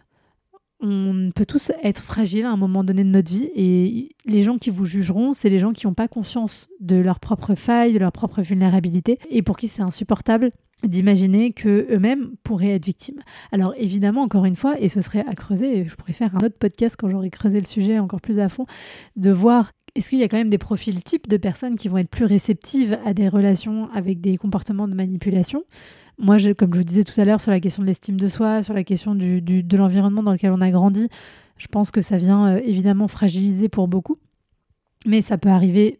[0.79, 4.57] On peut tous être fragiles à un moment donné de notre vie et les gens
[4.57, 7.99] qui vous jugeront, c'est les gens qui n'ont pas conscience de leurs propres failles, de
[7.99, 10.51] leur propre vulnérabilité et pour qui c'est insupportable
[10.83, 13.21] d'imaginer que eux-mêmes pourraient être victimes.
[13.51, 16.57] Alors évidemment, encore une fois, et ce serait à creuser, je pourrais faire un autre
[16.57, 18.65] podcast quand j'aurai creusé le sujet encore plus à fond,
[19.15, 21.97] de voir est-ce qu'il y a quand même des profils types de personnes qui vont
[21.97, 25.63] être plus réceptives à des relations avec des comportements de manipulation?
[26.17, 28.63] Moi, comme je vous disais tout à l'heure sur la question de l'estime de soi,
[28.63, 31.09] sur la question du, de l'environnement dans lequel on a grandi,
[31.57, 34.17] je pense que ça vient euh, évidemment fragiliser pour beaucoup.
[35.05, 35.99] Mais ça peut arriver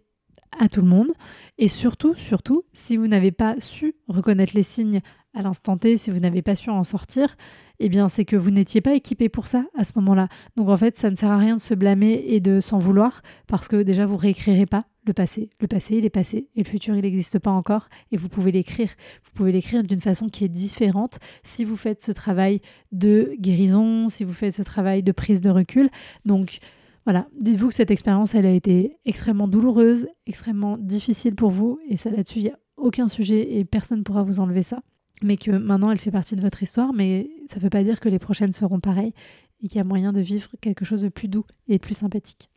[0.59, 1.09] à tout le monde.
[1.57, 5.01] Et surtout, surtout, si vous n'avez pas su reconnaître les signes
[5.33, 7.35] à l'instant T, si vous n'avez pas su en sortir,
[7.79, 10.27] eh bien c'est que vous n'étiez pas équipé pour ça à ce moment-là.
[10.55, 13.21] Donc en fait, ça ne sert à rien de se blâmer et de s'en vouloir
[13.47, 15.49] parce que déjà vous réécrirez pas le passé.
[15.59, 18.51] Le passé, il est passé et le futur, il n'existe pas encore et vous pouvez
[18.51, 18.89] l'écrire.
[19.23, 22.61] Vous pouvez l'écrire d'une façon qui est différente si vous faites ce travail
[22.91, 25.89] de guérison, si vous faites ce travail de prise de recul.
[26.25, 26.59] Donc
[27.05, 31.97] voilà, dites-vous que cette expérience, elle a été extrêmement douloureuse, extrêmement difficile pour vous et
[31.97, 34.81] ça là-dessus, il n'y a aucun sujet et personne ne pourra vous enlever ça.
[35.21, 37.99] Mais que maintenant, elle fait partie de votre histoire, mais ça ne veut pas dire
[37.99, 39.13] que les prochaines seront pareilles
[39.61, 41.95] et qu'il y a moyen de vivre quelque chose de plus doux et de plus
[41.95, 42.49] sympathique.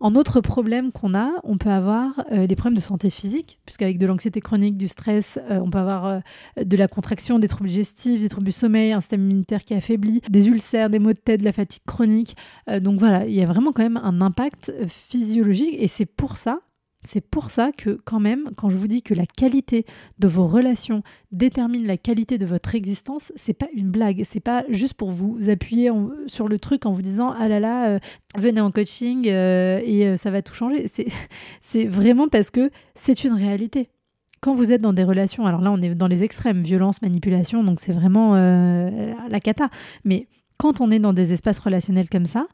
[0.00, 3.98] En autre problème qu'on a, on peut avoir euh, des problèmes de santé physique, puisqu'avec
[3.98, 6.20] de l'anxiété chronique, du stress, euh, on peut avoir euh,
[6.62, 10.20] de la contraction, des troubles digestifs, des troubles du sommeil, un système immunitaire qui affaiblit,
[10.28, 12.36] des ulcères, des maux de tête, de la fatigue chronique.
[12.80, 16.60] donc voilà, il y a vraiment quand même un impact physiologique et c'est pour ça
[17.08, 19.86] c'est pour ça que quand même, quand je vous dis que la qualité
[20.18, 24.62] de vos relations détermine la qualité de votre existence, c'est pas une blague, c'est pas
[24.68, 25.90] juste pour vous appuyer
[26.26, 27.98] sur le truc en vous disant ah là là, euh,
[28.36, 30.86] venez en coaching euh, et euh, ça va tout changer.
[31.62, 33.88] C'est vraiment parce que c'est une réalité.
[34.40, 37.64] Quand vous êtes dans des relations, alors là on est dans les extrêmes, violence, manipulation,
[37.64, 39.70] donc c'est vraiment la cata.
[40.04, 42.46] Mais quand on est dans des espaces relationnels comme ça,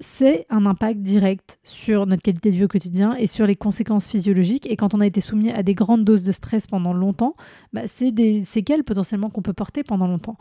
[0.00, 4.08] c'est un impact direct sur notre qualité de vie au quotidien et sur les conséquences
[4.08, 4.70] physiologiques.
[4.70, 7.34] Et quand on a été soumis à des grandes doses de stress pendant longtemps,
[7.72, 10.36] bah, c'est des séquelles potentiellement qu'on peut porter pendant longtemps.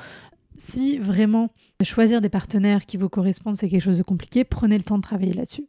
[0.57, 1.49] Si vraiment
[1.83, 5.03] choisir des partenaires qui vous correspondent, c'est quelque chose de compliqué, prenez le temps de
[5.03, 5.65] travailler là-dessus.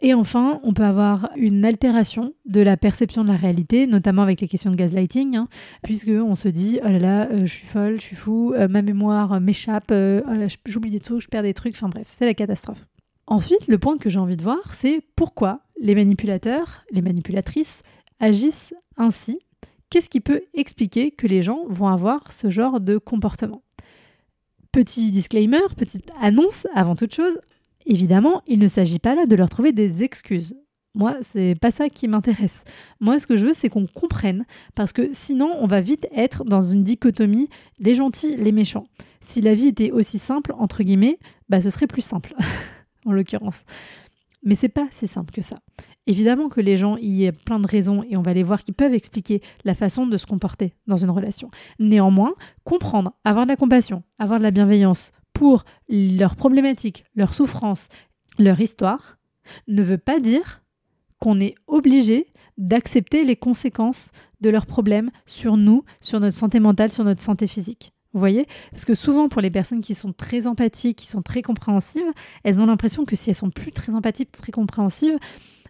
[0.00, 4.40] Et enfin, on peut avoir une altération de la perception de la réalité, notamment avec
[4.40, 5.48] les questions de gaslighting, hein,
[5.82, 8.68] puisque on se dit oh là là, euh, je suis folle, je suis fou, euh,
[8.68, 12.26] ma mémoire m'échappe, euh, oh j'oublie des trucs, je perds des trucs, enfin bref, c'est
[12.26, 12.86] la catastrophe.
[13.26, 17.82] Ensuite, le point que j'ai envie de voir, c'est pourquoi les manipulateurs, les manipulatrices
[18.20, 19.38] agissent ainsi.
[19.90, 23.62] Qu'est-ce qui peut expliquer que les gens vont avoir ce genre de comportement?
[24.72, 27.38] Petit disclaimer, petite annonce avant toute chose,
[27.86, 30.54] Évidemment, il ne s'agit pas là de leur trouver des excuses.
[30.96, 32.62] Moi, c'est pas ça qui m'intéresse.
[33.00, 34.44] Moi, ce que je veux, c'est qu'on comprenne,
[34.76, 37.48] parce que sinon, on va vite être dans une dichotomie
[37.80, 38.86] les gentils, les méchants.
[39.20, 41.18] Si la vie était aussi simple, entre guillemets,
[41.48, 42.34] bah, ce serait plus simple,
[43.06, 43.64] en l'occurrence.
[44.44, 45.56] Mais c'est pas si simple que ça.
[46.06, 48.72] Évidemment que les gens, y a plein de raisons et on va les voir qui
[48.72, 51.50] peuvent expliquer la façon de se comporter dans une relation.
[51.80, 57.88] Néanmoins, comprendre, avoir de la compassion, avoir de la bienveillance pour leurs problématiques, leurs souffrances,
[58.38, 59.18] leur histoire,
[59.68, 60.62] ne veut pas dire
[61.18, 66.92] qu'on est obligé d'accepter les conséquences de leurs problèmes sur nous, sur notre santé mentale,
[66.92, 67.92] sur notre santé physique.
[68.12, 68.46] Vous voyez?
[68.70, 72.06] Parce que souvent, pour les personnes qui sont très empathiques, qui sont très compréhensives,
[72.44, 75.18] elles ont l'impression que si elles sont plus très empathiques, très compréhensives,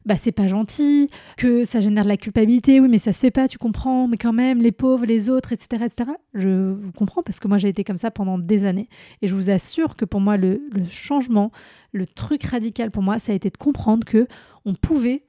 [0.05, 3.31] bah c'est pas gentil, que ça génère de la culpabilité, oui mais ça se fait
[3.31, 5.85] pas, tu comprends, mais quand même les pauvres, les autres, etc.
[5.85, 6.11] etc.
[6.35, 8.89] Je vous comprends parce que moi j'ai été comme ça pendant des années
[9.23, 11.51] et je vous assure que pour moi le, le changement,
[11.93, 14.27] le truc radical pour moi, ça a été de comprendre que
[14.65, 15.25] on pouvait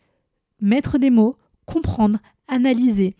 [0.61, 3.15] mettre des mots, comprendre, analyser,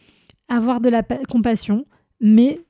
[0.48, 1.86] avoir de la compassion,
[2.20, 2.62] mais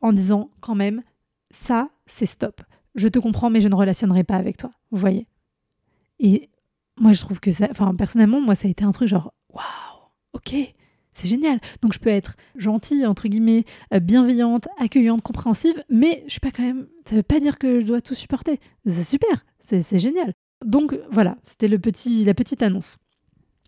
[0.00, 1.02] en disant quand même
[1.50, 2.60] ça c'est stop.
[2.94, 4.70] Je te comprends mais je ne relationnerai pas avec toi.
[4.90, 5.26] Vous voyez?
[6.20, 6.50] Et
[6.98, 7.68] moi, je trouve que ça.
[7.70, 9.62] Enfin, personnellement, moi, ça a été un truc genre, waouh,
[10.32, 10.54] ok,
[11.12, 11.60] c'est génial.
[11.82, 16.50] Donc, je peux être gentille, entre guillemets, euh, bienveillante, accueillante, compréhensive, mais je suis pas
[16.50, 16.86] quand même.
[17.08, 18.60] Ça veut pas dire que je dois tout supporter.
[18.86, 20.32] C'est super, c'est génial.
[20.64, 22.98] Donc, voilà, c'était le petit, la petite annonce.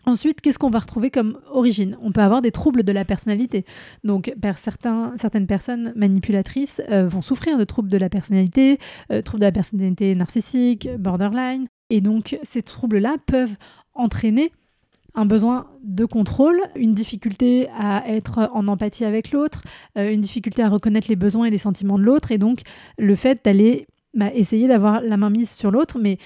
[0.06, 1.96] Ensuite, qu'est-ce qu'on va retrouver comme origine?
[2.02, 3.64] On peut avoir des troubles de la personnalité.
[4.04, 8.78] Donc, certaines personnes manipulatrices euh, vont souffrir de troubles de la personnalité,
[9.10, 13.56] euh, troubles de la personnalité narcissique, borderline, et donc ces troubles-là peuvent
[13.94, 14.52] entraîner
[15.14, 19.62] un besoin de contrôle, une difficulté à être en empathie avec l'autre,
[19.96, 22.62] euh, une difficulté à reconnaître les besoins et les sentiments de l'autre, et donc
[22.98, 26.18] le fait d'aller bah, essayer d'avoir la main mise sur l'autre, mais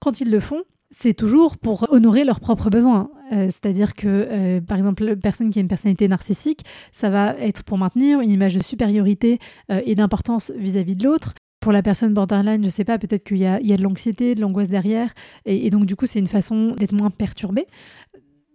[0.00, 3.10] quand ils le font, c'est toujours pour honorer leurs propres besoins.
[3.32, 6.60] Euh, c'est-à-dire que, euh, par exemple, la personne qui a une personnalité narcissique,
[6.92, 9.38] ça va être pour maintenir une image de supériorité
[9.70, 11.34] et d'importance vis-à-vis de l'autre
[11.64, 14.68] pour la personne borderline, je sais pas, peut-être qu'il y, a, de l'anxiété, de l'angoisse
[14.68, 15.14] derrière,
[15.46, 17.66] et, donc du coup c'est une façon d'être moins perturbé.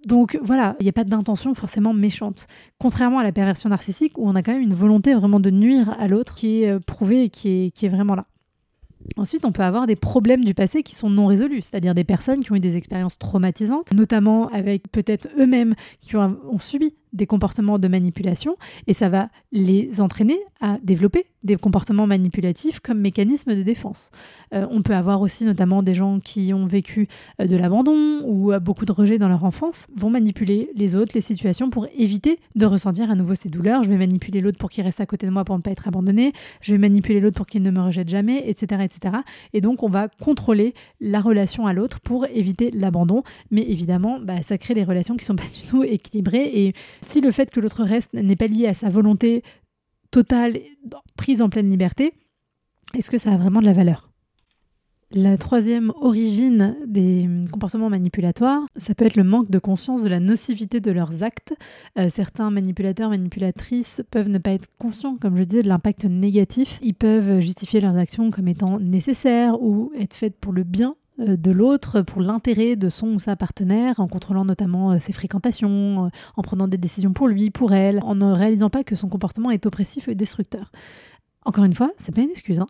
[0.06, 2.46] Donc voilà, il n'y a pas d'intention forcément méchante.
[2.78, 5.90] Contrairement à la perversion narcissique, où on a quand même une volonté vraiment de nuire
[6.00, 8.28] à l'autre qui est euh, prouvée et qui est vraiment là.
[9.18, 12.42] Ensuite, on peut avoir des problèmes du passé qui sont non résolus, c'est-à-dire des personnes
[12.44, 17.80] qui ont eu des expériences traumatisantes, notamment avec peut-être eux-mêmes qui ont, subi des comportements
[17.80, 23.64] de manipulation et ça va les entraîner à développer des comportements manipulatifs comme mécanisme de
[23.64, 24.12] défense.
[24.54, 27.08] Euh, on peut avoir aussi notamment des gens qui ont vécu
[27.42, 31.12] euh, de l'abandon ou euh, beaucoup de rejet dans leur enfance, vont manipuler les autres,
[31.16, 33.84] les situations pour éviter de ressentir à nouveau ces douleurs.
[33.84, 35.88] Je vais manipuler l'autre pour qu'il reste à côté de moi pour ne pas être
[35.88, 39.16] abandonné, je vais manipuler l'autre pour qu'il ne me rejette jamais, etc., etc.
[39.54, 43.24] Et donc on va contrôler la relation à l'autre pour éviter l'abandon.
[43.50, 46.52] Mais évidemment, bah, ça crée des relations qui sont pas du tout équilibrées.
[46.54, 49.44] Et si le fait que l'autre reste n'est pas lié à sa volonté
[50.12, 50.60] totale,
[51.16, 52.14] prise en pleine liberté,
[52.96, 54.10] est-ce que ça a vraiment de la valeur?
[55.12, 60.20] La troisième origine des comportements manipulatoires, ça peut être le manque de conscience de la
[60.20, 61.56] nocivité de leurs actes.
[61.98, 66.80] Euh, certains manipulateurs, manipulatrices peuvent ne pas être conscients, comme je disais, de l'impact négatif.
[66.84, 71.52] Ils peuvent justifier leurs actions comme étant nécessaires ou être faites pour le bien de
[71.52, 76.10] l'autre pour l'intérêt de son ou sa partenaire, en contrôlant notamment euh, ses fréquentations, euh,
[76.38, 79.52] en prenant des décisions pour lui, pour elle, en ne réalisant pas que son comportement
[79.52, 80.72] est oppressif et destructeur.
[81.46, 82.60] Encore une fois, c'est pas une excuse.
[82.60, 82.68] Hein.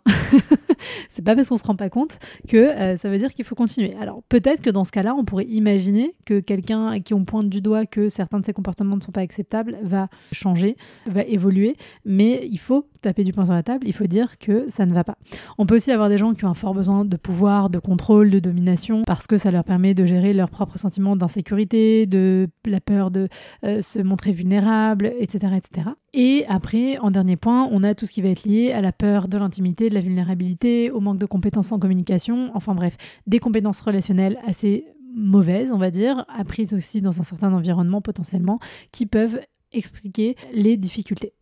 [1.08, 3.56] c'est pas parce qu'on se rend pas compte que euh, ça veut dire qu'il faut
[3.56, 3.94] continuer.
[4.00, 7.48] Alors peut-être que dans ce cas-là, on pourrait imaginer que quelqu'un à qui on pointe
[7.48, 11.76] du doigt que certains de ses comportements ne sont pas acceptables va changer, va évoluer,
[12.04, 14.92] mais il faut taper du poing sur la table, il faut dire que ça ne
[14.92, 15.16] va pas.
[15.58, 18.30] On peut aussi avoir des gens qui ont un fort besoin de pouvoir, de contrôle,
[18.30, 22.80] de domination, parce que ça leur permet de gérer leurs propres sentiments d'insécurité, de la
[22.80, 23.28] peur de
[23.64, 25.90] euh, se montrer vulnérable, etc., etc.
[26.12, 28.92] Et après, en dernier point, on a tout ce qui va être lié à la
[28.92, 33.38] peur de l'intimité, de la vulnérabilité, au manque de compétences en communication, enfin bref, des
[33.38, 38.58] compétences relationnelles assez mauvaises, on va dire, apprises aussi dans un certain environnement potentiellement,
[38.92, 39.40] qui peuvent
[39.72, 41.32] expliquer les difficultés.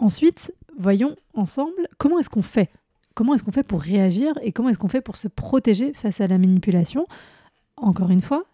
[0.00, 2.70] Ensuite, voyons ensemble comment est-ce qu'on fait?
[3.14, 6.22] Comment est-ce qu'on fait pour réagir et comment est-ce qu'on fait pour se protéger face
[6.22, 7.06] à la manipulation?
[7.76, 8.44] Encore une fois,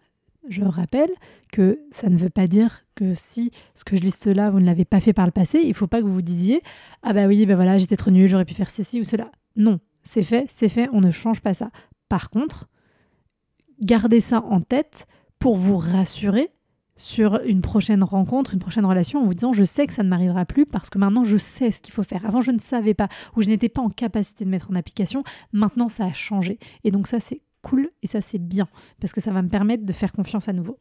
[0.48, 1.10] je rappelle
[1.52, 4.66] que ça ne veut pas dire que si ce que je liste là, vous ne
[4.66, 6.62] l'avez pas fait par le passé, il ne faut pas que vous vous disiez
[7.04, 9.30] Ah bah oui, ben voilà, j'étais trop nul, j'aurais pu faire ceci ou cela.
[9.54, 11.70] Non, c'est fait, c'est fait, on ne change pas ça.
[12.08, 12.66] Par contre,
[13.80, 15.06] gardez ça en tête
[15.38, 16.50] pour vous rassurer
[16.96, 20.08] sur une prochaine rencontre, une prochaine relation, en vous disant je sais que ça ne
[20.08, 22.24] m'arrivera plus parce que maintenant je sais ce qu'il faut faire.
[22.26, 25.22] Avant je ne savais pas ou je n'étais pas en capacité de mettre en application.
[25.52, 26.58] Maintenant ça a changé.
[26.84, 28.68] Et donc ça c'est cool et ça c'est bien
[29.00, 30.78] parce que ça va me permettre de faire confiance à nouveau.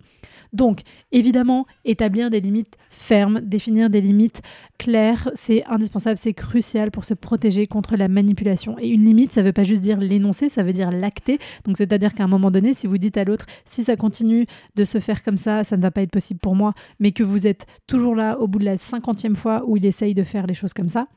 [0.53, 4.43] Donc évidemment, établir des limites fermes, définir des limites
[4.77, 8.77] claires, c'est indispensable, c'est crucial pour se protéger contre la manipulation.
[8.79, 11.39] Et une limite, ça veut pas juste dire l'énoncer, ça veut dire l'acter.
[11.63, 14.45] Donc c'est-à-dire qu'à un moment donné, si vous dites à l'autre, si ça continue
[14.75, 17.23] de se faire comme ça, ça ne va pas être possible pour moi, mais que
[17.23, 20.45] vous êtes toujours là au bout de la cinquantième fois où il essaye de faire
[20.45, 21.07] les choses comme ça,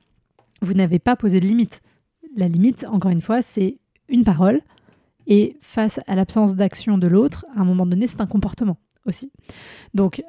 [0.62, 1.83] vous n'avez pas posé de limite.
[2.37, 3.78] La limite, encore une fois, c'est
[4.09, 4.62] une parole,
[5.28, 9.30] et face à l'absence d'action de l'autre, à un moment donné, c'est un comportement aussi.
[9.94, 10.22] Donc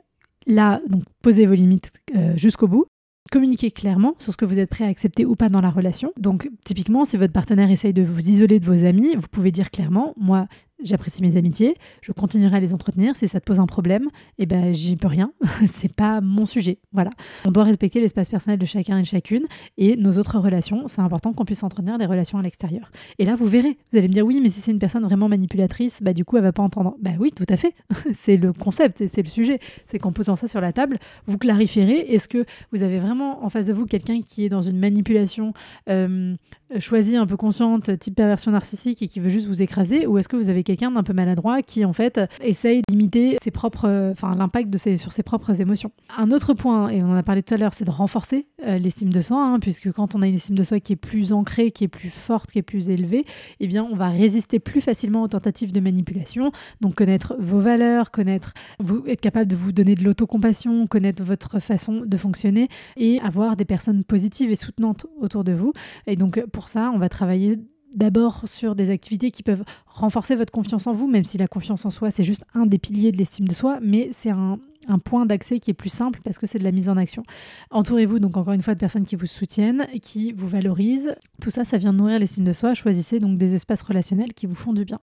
[0.45, 2.85] là, donc, posez vos limites euh, jusqu'au bout.
[3.31, 6.11] Communiquez clairement sur ce que vous êtes prêt à accepter ou pas dans la relation.
[6.17, 9.71] Donc, typiquement, si votre partenaire essaye de vous isoler de vos amis, vous pouvez dire
[9.71, 10.47] clairement Moi,
[10.83, 13.15] j'apprécie mes amitiés, je continuerai à les entretenir.
[13.15, 15.31] Si ça te pose un problème, eh ben j'y peux rien,
[15.71, 16.79] c'est pas mon sujet.
[16.91, 17.11] Voilà.
[17.45, 19.43] On doit respecter l'espace personnel de chacun et de chacune
[19.77, 20.87] et nos autres relations.
[20.87, 22.91] C'est important qu'on puisse entretenir des relations à l'extérieur.
[23.17, 23.77] Et là, vous verrez.
[23.91, 26.37] Vous allez me dire oui, mais si c'est une personne vraiment manipulatrice, bah du coup,
[26.37, 26.95] elle va pas entendre.
[27.01, 27.73] Bah oui, tout à fait.
[28.13, 29.59] c'est le concept, c'est le sujet.
[29.87, 32.05] C'est qu'en posant ça sur la table, vous clarifierez.
[32.13, 35.53] Est-ce que vous avez vraiment en face de vous quelqu'un qui est dans une manipulation
[35.89, 36.35] euh,
[36.79, 40.29] choisie un peu consciente, type perversion narcissique et qui veut juste vous écraser, ou est-ce
[40.29, 44.35] que vous avez quelqu'un d'un peu maladroit qui en fait essaye d'imiter ses propres, enfin
[44.35, 45.91] l'impact de ses, sur ses propres émotions.
[46.15, 48.77] Un autre point, et on en a parlé tout à l'heure, c'est de renforcer euh,
[48.77, 51.33] l'estime de soi, hein, puisque quand on a une estime de soi qui est plus
[51.33, 53.25] ancrée, qui est plus forte, qui est plus élevée,
[53.59, 56.51] eh bien on va résister plus facilement aux tentatives de manipulation.
[56.81, 61.59] Donc connaître vos valeurs, connaître, vous être capable de vous donner de l'autocompassion, connaître votre
[61.59, 65.73] façon de fonctionner et avoir des personnes positives et soutenantes autour de vous.
[66.05, 67.57] Et donc pour ça, on va travailler
[67.95, 71.85] d'abord sur des activités qui peuvent renforcer votre confiance en vous, même si la confiance
[71.85, 74.59] en soi, c'est juste un des piliers de l'estime de soi, mais c'est un,
[75.03, 77.21] point d'accès qui est plus simple parce que c'est de la mise en action.
[77.69, 81.15] Entourez-vous donc encore une fois de personnes qui vous soutiennent, qui vous valorisent.
[81.41, 82.73] Tout ça, ça vient nourrir l'estime de soi.
[82.73, 84.99] Choisissez donc des espaces relationnels qui vous font du bien.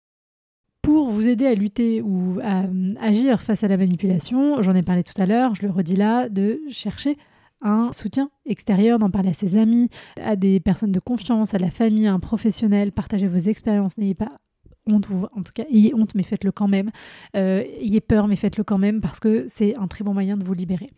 [0.81, 2.63] Pour vous aider à lutter ou à
[2.99, 6.29] agir face à la manipulation, j'en ai parlé tout à l'heure, je le redis là,
[6.29, 7.15] de chercher
[7.61, 9.89] un soutien extérieur, d'en parler à ses amis,
[10.21, 14.15] à des personnes de confiance, à la famille, à un professionnel, partagez vos expériences, n'ayez
[14.15, 14.31] pas
[14.87, 16.91] honte, ou en tout cas ayez honte, mais faites-le quand même.
[17.35, 20.43] Euh, ayez peur, mais faites-le quand même parce que c'est un très bon moyen de
[20.43, 20.89] vous libérer.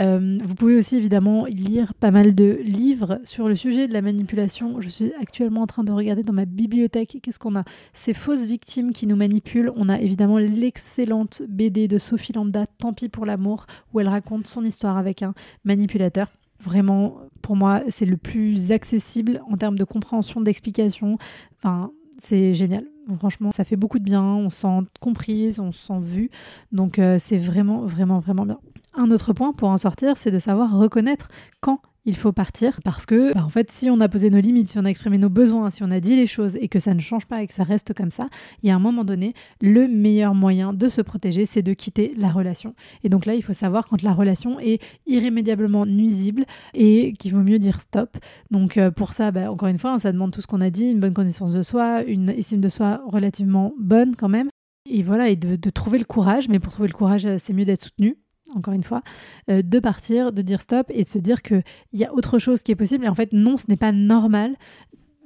[0.00, 4.02] Euh, vous pouvez aussi évidemment lire pas mal de livres sur le sujet de la
[4.02, 4.80] manipulation.
[4.80, 7.64] Je suis actuellement en train de regarder dans ma bibliothèque qu'est-ce qu'on a.
[7.92, 9.72] Ces fausses victimes qui nous manipulent.
[9.76, 14.46] On a évidemment l'excellente BD de Sophie Lambda, Tant pis pour l'amour, où elle raconte
[14.46, 16.28] son histoire avec un manipulateur.
[16.60, 21.18] Vraiment, pour moi, c'est le plus accessible en termes de compréhension, d'explication.
[21.58, 22.84] Enfin, c'est génial.
[23.18, 24.22] Franchement, ça fait beaucoup de bien.
[24.22, 26.30] On se sent comprise, on se sent vu.
[26.72, 28.58] Donc, euh, c'est vraiment, vraiment, vraiment bien.
[28.94, 31.28] Un autre point pour en sortir, c'est de savoir reconnaître
[31.60, 34.68] quand il faut partir parce que, bah, en fait, si on a posé nos limites,
[34.68, 36.94] si on a exprimé nos besoins, si on a dit les choses et que ça
[36.94, 38.28] ne change pas et que ça reste comme ça,
[38.62, 42.14] il y a un moment donné, le meilleur moyen de se protéger, c'est de quitter
[42.16, 42.74] la relation.
[43.02, 47.42] Et donc là, il faut savoir quand la relation est irrémédiablement nuisible et qu'il vaut
[47.42, 48.16] mieux dire stop.
[48.52, 50.70] Donc euh, pour ça, bah, encore une fois, hein, ça demande tout ce qu'on a
[50.70, 54.48] dit, une bonne connaissance de soi, une estime de soi relativement bonne quand même.
[54.88, 57.64] Et voilà, et de, de trouver le courage, mais pour trouver le courage, c'est mieux
[57.64, 58.16] d'être soutenu
[58.54, 59.02] encore une fois,
[59.50, 62.62] euh, de partir, de dire stop et de se dire qu'il y a autre chose
[62.62, 63.04] qui est possible.
[63.04, 64.56] Et en fait, non, ce n'est pas normal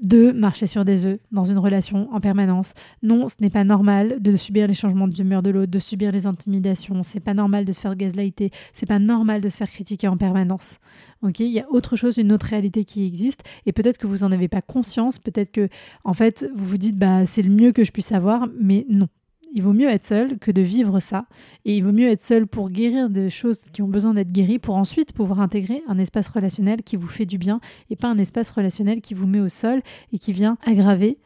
[0.02, 2.72] de marcher sur des œufs dans une relation en permanence.
[3.02, 6.26] Non, ce n'est pas normal de subir les changements d'humeur de l'autre, de subir les
[6.26, 7.02] intimidations.
[7.02, 8.50] C'est pas normal de se faire gaslighter.
[8.72, 10.78] C'est pas normal de se faire critiquer en permanence.
[11.22, 13.42] Ok, il y a autre chose, une autre réalité qui existe.
[13.66, 15.18] Et peut-être que vous en avez pas conscience.
[15.18, 15.68] Peut-être que,
[16.04, 18.48] en fait, vous vous dites, bah, c'est le mieux que je puisse avoir.
[18.58, 19.08] Mais non,
[19.53, 21.26] il vaut mieux être seul que de vivre ça.
[21.64, 24.59] Et il vaut mieux être seul pour guérir des choses qui ont besoin d'être guéries,
[24.59, 28.18] pour ensuite pouvoir intégrer un espace relationnel qui vous fait du bien et pas un
[28.18, 29.82] espace relationnel qui vous met au sol
[30.12, 31.18] et qui vient aggraver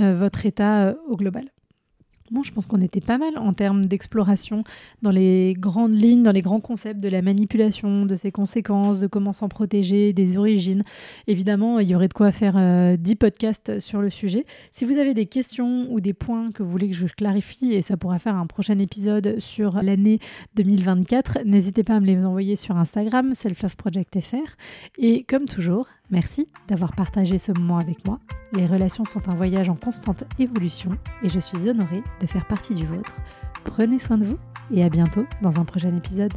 [0.00, 1.44] euh, votre état euh, au global
[2.42, 4.64] je pense qu'on était pas mal en termes d'exploration
[5.02, 9.06] dans les grandes lignes, dans les grands concepts de la manipulation, de ses conséquences, de
[9.06, 10.82] comment s'en protéger, des origines.
[11.26, 14.46] Évidemment, il y aurait de quoi faire euh, dix 10 podcasts sur le sujet.
[14.70, 17.82] Si vous avez des questions ou des points que vous voulez que je clarifie, et
[17.82, 20.20] ça pourra faire un prochain épisode sur l'année
[20.54, 24.56] 2024, n'hésitez pas à me les envoyer sur Instagram, selfloveprojectfr.
[24.98, 28.18] Et comme toujours, Merci d'avoir partagé ce moment avec moi.
[28.52, 30.90] Les relations sont un voyage en constante évolution
[31.22, 33.14] et je suis honorée de faire partie du vôtre.
[33.64, 34.38] Prenez soin de vous
[34.72, 36.32] et à bientôt dans un prochain épisode.